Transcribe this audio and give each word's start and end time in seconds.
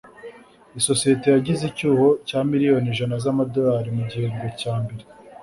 isosiyete 0.79 1.27
yagize 1.29 1.63
icyuho 1.71 2.07
cya 2.27 2.39
miliyoni 2.51 2.87
ijana 2.93 3.15
z'amadolari 3.23 3.89
mu 3.97 4.03
gihembwe 4.09 4.47
cya 4.61 4.73
mbere 4.83 5.03